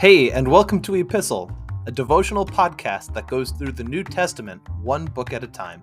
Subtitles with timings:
[0.00, 1.54] Hey, and welcome to Epistle,
[1.86, 5.82] a devotional podcast that goes through the New Testament one book at a time.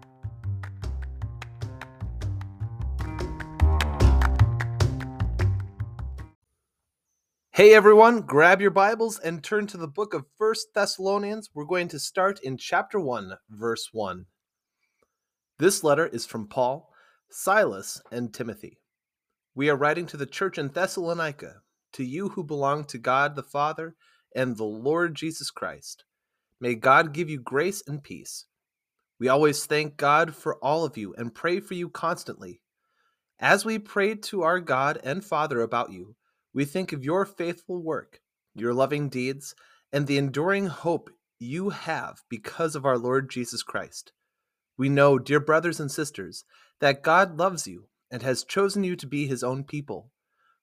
[7.51, 11.52] Hey everyone, grab your Bibles and turn to the book of First Thessalonians.
[11.53, 14.25] We're going to start in chapter 1, verse 1.
[15.60, 16.89] This letter is from Paul,
[17.29, 18.79] Silas, and Timothy.
[19.53, 21.61] We are writing to the church in Thessalonica,
[21.97, 23.95] to you who belong to God the Father
[24.35, 26.05] and the Lord Jesus Christ.
[26.61, 28.45] May God give you grace and peace.
[29.19, 32.61] We always thank God for all of you and pray for you constantly.
[33.39, 36.15] As we pray to our God and Father about you,
[36.53, 38.21] we think of your faithful work,
[38.53, 39.55] your loving deeds,
[39.91, 44.11] and the enduring hope you have because of our Lord Jesus Christ.
[44.77, 46.45] We know, dear brothers and sisters,
[46.79, 50.11] that God loves you and has chosen you to be his own people.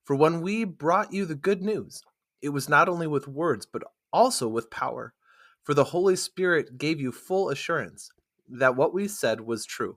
[0.05, 2.03] For when we brought you the good news,
[2.43, 5.15] it was not only with words, but also with power.
[5.63, 8.11] For the Holy Spirit gave you full assurance
[8.49, 9.97] that what we said was true.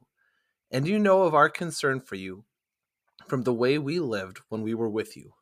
[0.72, 2.46] And you know of our concern for you
[3.28, 5.34] from the way we lived when we were with you.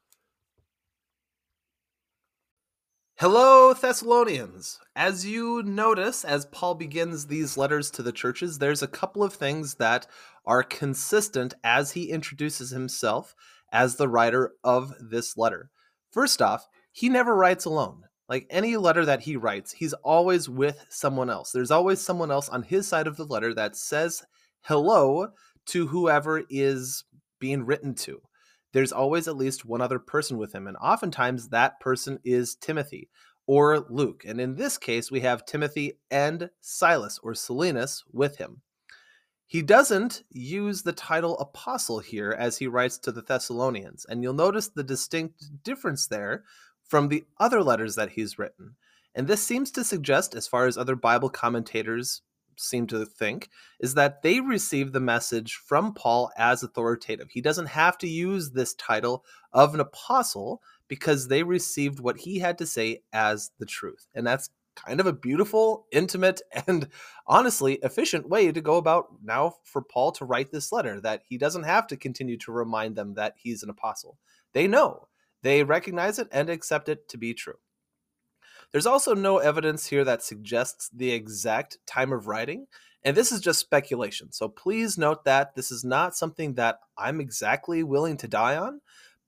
[3.18, 4.80] Hello, Thessalonians.
[4.96, 9.34] As you notice, as Paul begins these letters to the churches, there's a couple of
[9.34, 10.06] things that
[10.46, 13.34] are consistent as he introduces himself
[13.76, 15.70] as the writer of this letter.
[16.10, 18.04] First off, he never writes alone.
[18.30, 21.52] Like any letter that he writes, he's always with someone else.
[21.52, 24.24] There's always someone else on his side of the letter that says
[24.62, 25.28] hello
[25.68, 27.04] to whoever is
[27.38, 28.22] being written to.
[28.72, 33.10] There's always at least one other person with him, and oftentimes that person is Timothy
[33.46, 34.24] or Luke.
[34.26, 38.62] And in this case, we have Timothy and Silas or Silvanus with him.
[39.48, 44.34] He doesn't use the title apostle here as he writes to the Thessalonians, and you'll
[44.34, 46.44] notice the distinct difference there
[46.84, 48.76] from the other letters that he's written.
[49.14, 52.22] And this seems to suggest, as far as other Bible commentators
[52.58, 57.30] seem to think, is that they received the message from Paul as authoritative.
[57.30, 59.24] He doesn't have to use this title
[59.54, 64.08] of an apostle because they received what he had to say as the truth.
[64.14, 66.88] And that's kind of a beautiful, intimate, and
[67.28, 71.38] honestly efficient way to go about now for Paul to write this letter that he
[71.38, 74.18] doesn't have to continue to remind them that he's an apostle.
[74.54, 75.08] They know
[75.42, 77.60] they recognize it and accept it to be true.
[78.72, 82.68] There's also no evidence here that suggests the exact time of writing,
[83.04, 84.32] and this is just speculation.
[84.32, 88.82] So please note that this is not something that I'm exactly willing to die on,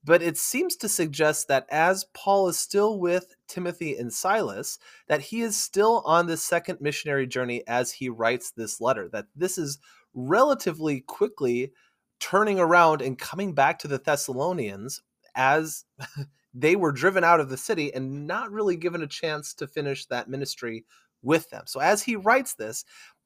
[0.04, 4.78] but it seems to suggest that as Paul is still with Timothy and Silas,
[5.08, 9.26] that he is still on this second missionary journey as he writes this letter, that
[9.34, 9.78] this is
[10.14, 11.72] relatively quickly
[12.20, 15.02] turning around and coming back to the Thessalonians
[15.34, 15.84] as
[16.54, 20.06] they were driven out of the city and not really given a chance to finish
[20.06, 20.84] that ministry
[21.22, 21.64] with them.
[21.66, 22.84] So as he writes this,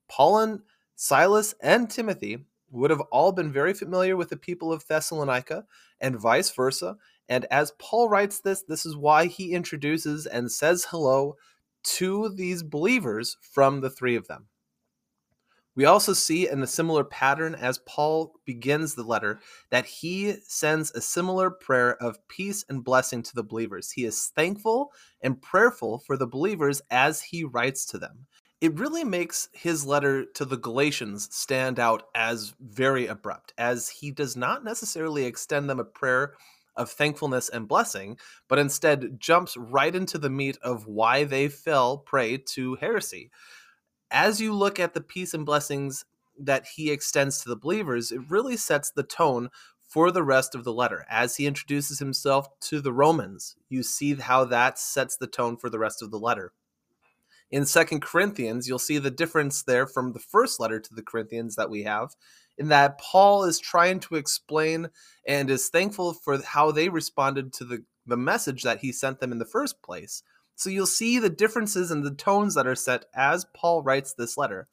[0.09, 0.61] Paul and
[0.97, 5.65] Silas and Timothy would have all been very familiar with the people of Thessalonica
[6.01, 6.97] and vice versa.
[7.29, 11.37] And as Paul writes this, this is why he introduces and says hello
[11.85, 14.47] to these believers from the three of them.
[15.75, 19.41] We also see in a similar pattern as Paul begins the letter
[19.71, 23.91] that he sends a similar prayer of peace and blessing to the believers.
[23.91, 28.27] He is thankful and prayerful for the believers as he writes to them.
[28.63, 34.11] It really makes his letter to the Galatians stand out as very abrupt, as he
[34.11, 36.33] does not necessarily extend them a prayer
[36.77, 38.19] of thankfulness and blessing,
[38.49, 43.31] but instead jumps right into the meat of why they fell prey to heresy
[44.13, 46.05] as you look at the peace and blessings
[46.39, 49.49] that he extends to the believers, it really sets the tone
[49.89, 51.07] for the rest of the letter.
[51.11, 55.71] As he introduces himself to the Romans, you see how that sets the tone for
[55.71, 56.53] the rest of the letter.
[57.53, 61.55] In Second Corinthians, you'll see the difference there from the first letter to the Corinthians
[61.57, 62.17] that we have,
[62.57, 64.89] in that Paul is trying to explain
[65.29, 69.33] and is thankful for how they responded to the, the message that he sent them
[69.33, 70.23] in the first place.
[70.55, 74.39] So you'll see the differences in the tones that are set as Paul writes this
[74.39, 74.67] letter.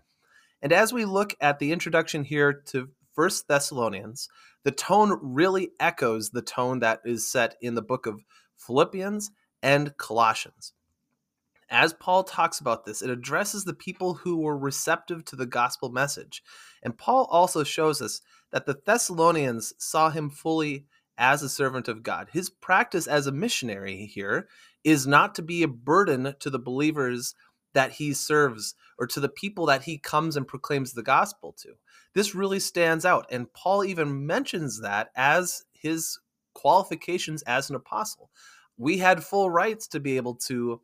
[0.61, 4.29] And as we look at the introduction here to First Thessalonians,
[4.63, 8.23] the tone really echoes the tone that is set in the book of
[8.55, 9.31] Philippians
[9.61, 10.71] and Colossians.
[11.71, 15.89] As Paul talks about this, it addresses the people who were receptive to the gospel
[15.89, 16.41] message.
[16.81, 18.21] And Paul also shows us
[18.51, 20.85] that the Thessalonians saw him fully
[21.17, 22.29] as a servant of God.
[22.31, 24.47] His practice as a missionary here
[24.83, 27.35] is not to be a burden to the believers
[27.73, 31.73] that he serves or to the people that he comes and proclaims the gospel to.
[32.15, 33.27] This really stands out.
[33.29, 36.17] And Paul even mentions that as his
[36.55, 38.31] qualifications as an apostle.
[38.79, 40.81] we had full rights to be able to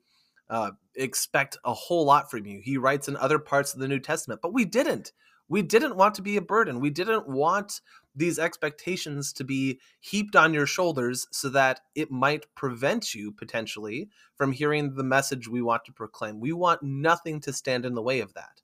[0.50, 2.62] uh, expect a whole lot from you.
[2.64, 5.12] He writes in other parts of the New Testament, but we didn't.
[5.48, 6.80] We didn't want to be a burden.
[6.80, 7.82] We didn't want
[8.16, 14.10] these expectations to be heaped on your shoulders so that it might prevent you potentially
[14.36, 16.40] from hearing the message we want to proclaim.
[16.40, 18.62] We want nothing to stand in the way of that.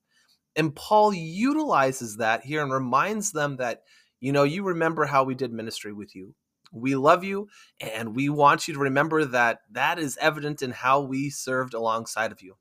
[0.55, 3.83] And Paul utilizes that here and reminds them that,
[4.19, 6.33] you know, you remember how we did ministry with you.
[6.71, 11.01] We love you, and we want you to remember that that is evident in how
[11.01, 12.55] we served alongside of you.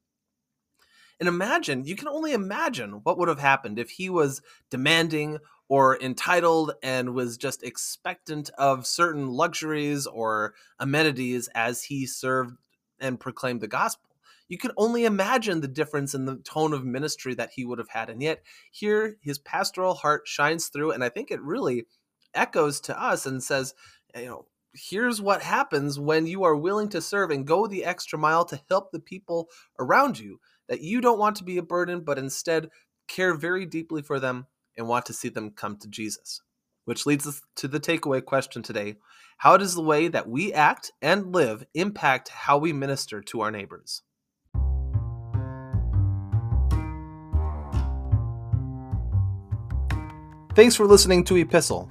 [1.20, 4.40] And imagine, you can only imagine what would have happened if he was
[4.70, 12.56] demanding or entitled and was just expectant of certain luxuries or amenities as he served
[12.98, 14.08] and proclaimed the gospel.
[14.48, 17.90] You can only imagine the difference in the tone of ministry that he would have
[17.90, 18.10] had.
[18.10, 18.42] And yet,
[18.72, 21.86] here his pastoral heart shines through, and I think it really
[22.34, 23.74] echoes to us and says,
[24.16, 28.18] you know, here's what happens when you are willing to serve and go the extra
[28.18, 29.48] mile to help the people
[29.78, 32.70] around you that you don't want to be a burden, but instead
[33.08, 34.46] care very deeply for them
[34.76, 36.42] and want to see them come to Jesus.
[36.84, 38.96] Which leads us to the takeaway question today
[39.38, 43.50] How does the way that we act and live impact how we minister to our
[43.50, 44.02] neighbors?
[50.54, 51.90] Thanks for listening to Epistle.